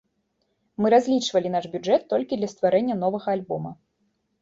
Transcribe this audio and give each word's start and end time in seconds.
Мы 0.83 0.91
разлічвалі 0.93 1.53
наш 1.57 1.69
бюджэт 1.75 2.01
толькі 2.17 2.33
для 2.43 2.53
стварэння 2.57 3.01
новага 3.07 3.27
альбома. 3.41 3.71